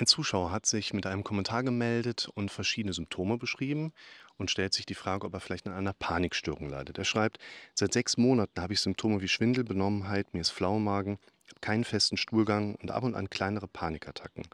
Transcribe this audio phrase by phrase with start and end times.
[0.00, 3.92] Ein Zuschauer hat sich mit einem Kommentar gemeldet und verschiedene Symptome beschrieben
[4.38, 6.96] und stellt sich die Frage, ob er vielleicht an einer Panikstörung leidet.
[6.96, 7.38] Er schreibt,
[7.74, 11.18] seit sechs Monaten habe ich Symptome wie Schwindel, Benommenheit, mir ist flau im Magen,
[11.48, 14.48] habe keinen festen Stuhlgang und ab und an kleinere Panikattacken.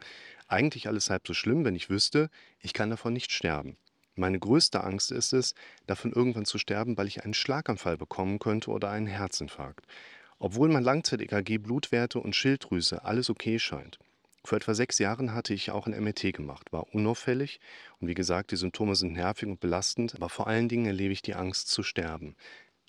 [0.49, 2.29] Eigentlich alles halb so schlimm, wenn ich wüsste,
[2.59, 3.77] ich kann davon nicht sterben.
[4.15, 5.55] Meine größte Angst ist es,
[5.85, 9.85] davon irgendwann zu sterben, weil ich einen Schlaganfall bekommen könnte oder einen Herzinfarkt.
[10.39, 13.97] Obwohl mein Langzeit-EKG, Blutwerte und Schilddrüse alles okay scheint.
[14.47, 17.59] Vor etwa sechs Jahren hatte ich auch ein MRT gemacht, war unauffällig
[17.99, 21.21] und wie gesagt, die Symptome sind nervig und belastend, aber vor allen Dingen erlebe ich
[21.21, 22.37] die Angst zu sterben.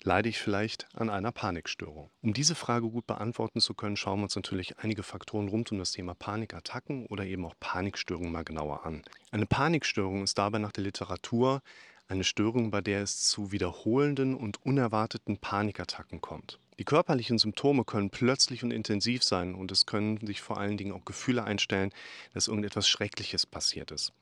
[0.01, 2.11] Leide ich vielleicht an einer Panikstörung?
[2.21, 5.79] Um diese Frage gut beantworten zu können, schauen wir uns natürlich einige Faktoren rund um
[5.79, 9.03] das Thema Panikattacken oder eben auch Panikstörungen mal genauer an.
[9.31, 11.61] Eine Panikstörung ist dabei nach der Literatur
[12.07, 16.57] eine Störung, bei der es zu wiederholenden und unerwarteten Panikattacken kommt.
[16.79, 20.93] Die körperlichen Symptome können plötzlich und intensiv sein und es können sich vor allen Dingen
[20.93, 21.91] auch Gefühle einstellen,
[22.33, 24.13] dass irgendetwas Schreckliches passiert ist.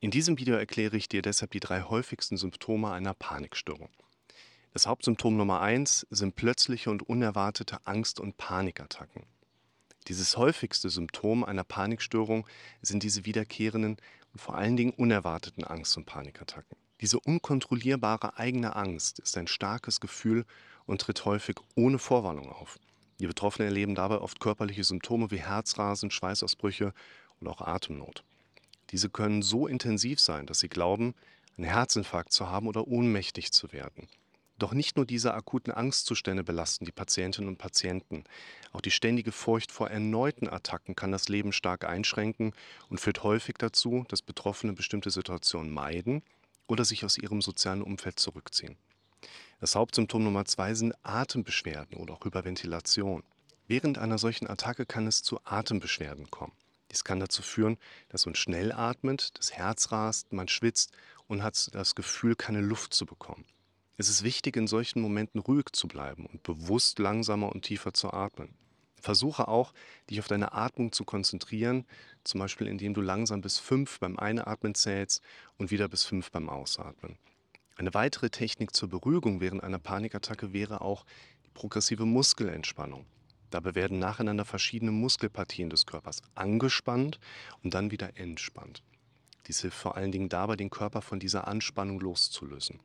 [0.00, 3.90] In diesem Video erkläre ich dir deshalb die drei häufigsten Symptome einer Panikstörung.
[4.72, 9.24] Das Hauptsymptom Nummer eins sind plötzliche und unerwartete Angst- und Panikattacken.
[10.08, 12.46] Dieses häufigste Symptom einer Panikstörung
[12.80, 13.98] sind diese wiederkehrenden
[14.32, 16.78] und vor allen Dingen unerwarteten Angst- und Panikattacken.
[17.02, 20.46] Diese unkontrollierbare eigene Angst ist ein starkes Gefühl
[20.86, 22.78] und tritt häufig ohne Vorwarnung auf.
[23.18, 26.92] Die Betroffenen erleben dabei oft körperliche Symptome wie Herzrasen, Schweißausbrüche
[27.40, 28.24] und auch Atemnot.
[28.90, 31.14] Diese können so intensiv sein, dass sie glauben,
[31.56, 34.08] einen Herzinfarkt zu haben oder ohnmächtig zu werden.
[34.58, 38.24] Doch nicht nur diese akuten Angstzustände belasten die Patientinnen und Patienten.
[38.72, 42.54] Auch die ständige Furcht vor erneuten Attacken kann das Leben stark einschränken
[42.88, 46.22] und führt häufig dazu, dass Betroffene bestimmte Situationen meiden
[46.68, 48.76] oder sich aus ihrem sozialen Umfeld zurückziehen.
[49.58, 53.22] Das Hauptsymptom Nummer zwei sind Atembeschwerden oder auch Hyperventilation.
[53.66, 56.52] Während einer solchen Attacke kann es zu Atembeschwerden kommen.
[56.90, 57.78] Dies kann dazu führen,
[58.10, 60.92] dass man schnell atmet, das Herz rast, man schwitzt
[61.26, 63.46] und hat das Gefühl, keine Luft zu bekommen.
[63.96, 68.12] Es ist wichtig, in solchen Momenten ruhig zu bleiben und bewusst langsamer und tiefer zu
[68.12, 68.54] atmen.
[69.00, 69.72] Versuche auch,
[70.10, 71.86] dich auf deine Atmung zu konzentrieren,
[72.24, 75.22] zum Beispiel indem du langsam bis fünf beim Einatmen zählst
[75.56, 77.16] und wieder bis fünf beim Ausatmen.
[77.78, 81.04] Eine weitere Technik zur Beruhigung während einer Panikattacke wäre auch
[81.44, 83.04] die progressive Muskelentspannung.
[83.50, 87.20] Dabei werden nacheinander verschiedene Muskelpartien des Körpers angespannt
[87.62, 88.82] und dann wieder entspannt.
[89.46, 92.80] Dies hilft vor allen Dingen dabei, den Körper von dieser Anspannung loszulösen.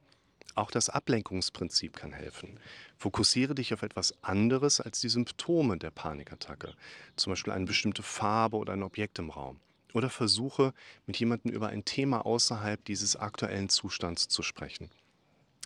[0.55, 2.59] Auch das Ablenkungsprinzip kann helfen.
[2.97, 6.75] Fokussiere dich auf etwas anderes als die Symptome der Panikattacke,
[7.15, 9.61] zum Beispiel eine bestimmte Farbe oder ein Objekt im Raum.
[9.93, 10.73] Oder versuche,
[11.05, 14.89] mit jemandem über ein Thema außerhalb dieses aktuellen Zustands zu sprechen.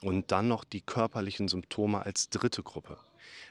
[0.01, 2.97] Und dann noch die körperlichen Symptome als dritte Gruppe.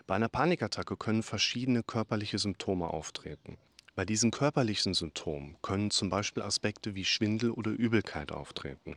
[0.07, 3.59] Bei einer Panikattacke können verschiedene körperliche Symptome auftreten.
[3.97, 8.97] Bei diesen körperlichen Symptomen können zum Beispiel Aspekte wie Schwindel oder Übelkeit auftreten.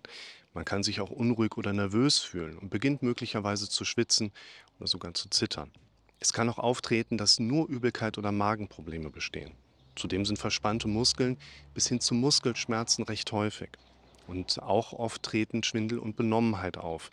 [0.53, 4.31] Man kann sich auch unruhig oder nervös fühlen und beginnt möglicherweise zu schwitzen
[4.79, 5.71] oder sogar zu zittern.
[6.19, 9.51] Es kann auch auftreten, dass nur Übelkeit oder Magenprobleme bestehen.
[9.97, 11.37] Zudem sind verspannte Muskeln
[11.73, 13.69] bis hin zu Muskelschmerzen recht häufig.
[14.27, 17.09] Und auch oft treten Schwindel und Benommenheit auf.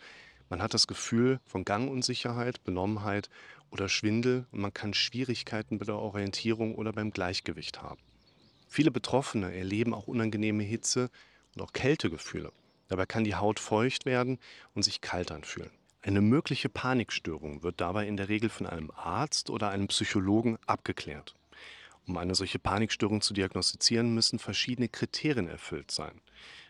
[0.49, 3.29] Man hat das Gefühl von Gangunsicherheit, Benommenheit
[3.71, 7.99] oder Schwindel und man kann Schwierigkeiten bei der Orientierung oder beim Gleichgewicht haben.
[8.67, 11.09] Viele Betroffene erleben auch unangenehme Hitze
[11.55, 12.51] und auch Kältegefühle.
[12.87, 14.37] Dabei kann die Haut feucht werden
[14.73, 15.71] und sich kalt anfühlen.
[16.03, 21.33] Eine mögliche Panikstörung wird dabei in der Regel von einem Arzt oder einem Psychologen abgeklärt.
[22.07, 26.21] Um eine solche Panikstörung zu diagnostizieren, müssen verschiedene Kriterien erfüllt sein.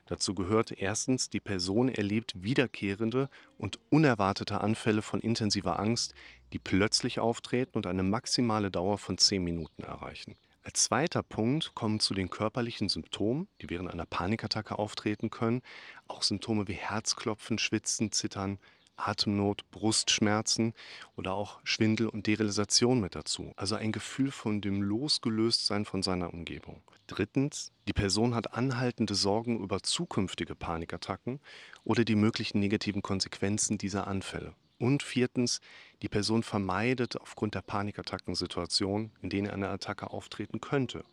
[0.06, 6.14] Dazu gehört erstens, die Person erlebt wiederkehrende und unerwartete Anfälle von intensiver Angst,
[6.54, 10.36] die plötzlich auftreten und eine maximale Dauer von 10 Minuten erreichen.
[10.64, 15.62] Als zweiter Punkt kommen zu den körperlichen Symptomen, die während einer Panikattacke auftreten können,
[16.08, 18.60] auch Symptome wie Herzklopfen, Schwitzen, Zittern,
[18.98, 20.74] Atemnot, Brustschmerzen
[21.16, 23.54] oder auch Schwindel und Derealisation mit dazu.
[23.56, 26.82] Also ein Gefühl von dem Losgelöstsein von seiner Umgebung.
[27.08, 31.40] Drittens, die Person hat anhaltende Sorgen über zukünftige Panikattacken
[31.84, 34.54] oder die möglichen negativen Konsequenzen dieser Anfälle.
[34.78, 35.62] Und viertens,
[36.02, 41.04] die Person vermeidet aufgrund der Panikattacken Situationen, in denen eine Attacke auftreten könnte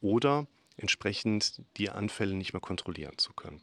[0.00, 0.46] oder
[0.76, 3.62] entsprechend die Anfälle nicht mehr kontrollieren zu können.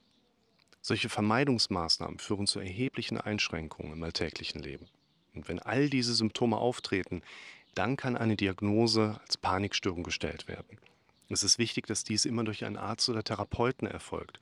[0.87, 4.85] Solche Vermeidungsmaßnahmen führen zu erheblichen Einschränkungen im alltäglichen Leben.
[5.33, 7.23] Und wenn all diese Symptome auftreten,
[7.73, 10.77] dann kann eine Diagnose als Panikstörung gestellt werden.
[11.27, 14.39] Es ist wichtig, dass dies immer durch einen Arzt oder Therapeuten erfolgt,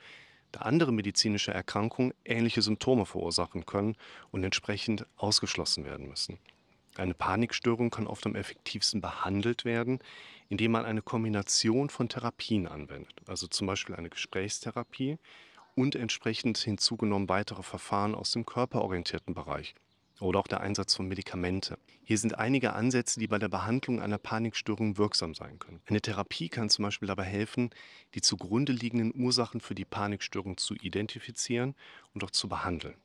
[0.52, 3.96] da andere medizinische Erkrankungen ähnliche Symptome verursachen können
[4.32, 6.40] und entsprechend ausgeschlossen werden müssen.
[6.98, 10.00] Eine Panikstörung kann oft am effektivsten behandelt werden,
[10.50, 15.20] indem man eine Kombination von Therapien anwendet, also zum Beispiel eine Gesprächstherapie
[15.76, 19.76] und entsprechend hinzugenommen weitere Verfahren aus dem körperorientierten Bereich
[20.20, 21.78] oder auch der Einsatz von Medikamente.
[22.04, 25.82] Hier sind einige Ansätze, die bei der Behandlung einer Panikstörung wirksam sein können.
[25.86, 27.72] Eine Therapie kann zum Beispiel dabei helfen,
[28.14, 31.76] die zugrunde liegenden Ursachen für die Panikstörung zu identifizieren
[32.14, 32.96] und auch zu behandeln.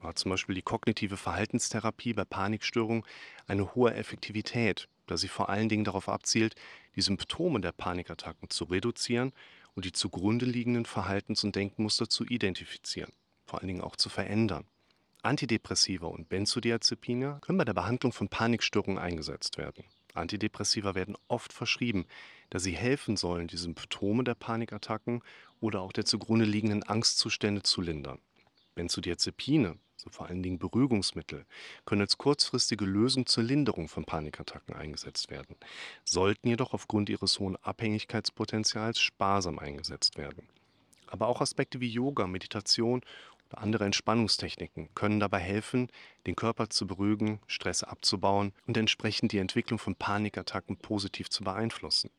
[0.00, 3.02] Hat zum Beispiel die kognitive Verhaltenstherapie bei Panikstörungen
[3.48, 6.54] eine hohe Effektivität, da sie vor allen Dingen darauf abzielt,
[6.94, 9.32] die Symptome der Panikattacken zu reduzieren
[9.78, 13.12] und die zugrunde liegenden Verhaltens- und Denkmuster zu identifizieren,
[13.46, 14.64] vor allen Dingen auch zu verändern.
[15.22, 19.84] Antidepressiva und Benzodiazepine können bei der Behandlung von Panikstörungen eingesetzt werden.
[20.14, 22.06] Antidepressiva werden oft verschrieben,
[22.50, 25.22] da sie helfen sollen, die Symptome der Panikattacken
[25.60, 28.18] oder auch der zugrunde liegenden Angstzustände zu lindern.
[28.74, 31.44] Benzodiazepine, so vor allen Dingen Beruhigungsmittel,
[31.84, 35.56] können als kurzfristige Lösung zur Linderung von Panikattacken eingesetzt werden,
[36.04, 40.48] sollten jedoch aufgrund ihres hohen Abhängigkeitspotenzials sparsam eingesetzt werden.
[41.08, 43.02] Aber auch Aspekte wie Yoga, Meditation
[43.50, 45.88] oder andere Entspannungstechniken können dabei helfen,
[46.26, 52.10] den Körper zu beruhigen, Stress abzubauen und entsprechend die Entwicklung von Panikattacken positiv zu beeinflussen.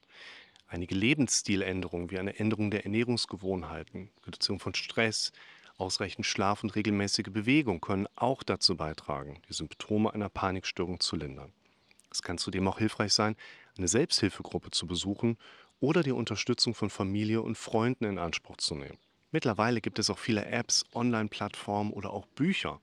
[0.68, 5.32] Einige Lebensstiländerungen wie eine Änderung der Ernährungsgewohnheiten, Reduktion von Stress,
[5.80, 11.54] ausreichend Schlaf und regelmäßige Bewegung können auch dazu beitragen, die Symptome einer Panikstörung zu lindern.
[12.12, 13.36] Es kann zudem auch hilfreich sein,
[13.78, 15.38] eine Selbsthilfegruppe zu besuchen
[15.80, 18.98] oder die Unterstützung von Familie und Freunden in Anspruch zu nehmen.
[19.32, 22.82] Mittlerweile gibt es auch viele Apps, Online-Plattformen oder auch Bücher,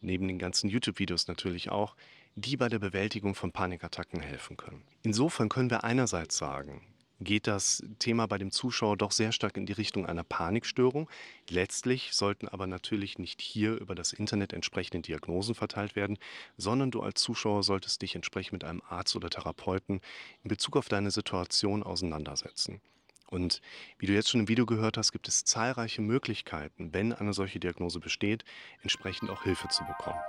[0.00, 1.96] neben den ganzen YouTube-Videos natürlich auch,
[2.34, 4.82] die bei der Bewältigung von Panikattacken helfen können.
[5.02, 6.82] Insofern können wir einerseits sagen,
[7.20, 11.08] geht das Thema bei dem Zuschauer doch sehr stark in die Richtung einer Panikstörung.
[11.48, 16.18] Letztlich sollten aber natürlich nicht hier über das Internet entsprechende Diagnosen verteilt werden,
[16.56, 20.00] sondern du als Zuschauer solltest dich entsprechend mit einem Arzt oder Therapeuten
[20.42, 22.80] in Bezug auf deine Situation auseinandersetzen.
[23.28, 23.60] Und
[23.98, 27.58] wie du jetzt schon im Video gehört hast, gibt es zahlreiche Möglichkeiten, wenn eine solche
[27.58, 28.44] Diagnose besteht,
[28.82, 30.20] entsprechend auch Hilfe zu bekommen.